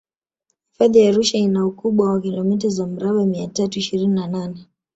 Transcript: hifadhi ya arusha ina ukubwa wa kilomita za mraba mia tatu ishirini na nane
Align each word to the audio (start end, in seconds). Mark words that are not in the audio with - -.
hifadhi 0.71 0.99
ya 0.99 1.09
arusha 1.09 1.37
ina 1.37 1.65
ukubwa 1.65 2.09
wa 2.13 2.21
kilomita 2.21 2.67
za 2.69 2.87
mraba 2.87 3.25
mia 3.25 3.47
tatu 3.47 3.79
ishirini 3.79 4.13
na 4.13 4.27
nane 4.27 4.65